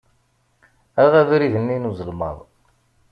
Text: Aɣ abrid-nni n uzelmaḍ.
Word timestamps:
Aɣ 1.03 1.13
abrid-nni 1.21 1.77
n 1.77 1.89
uzelmaḍ. 1.89 2.37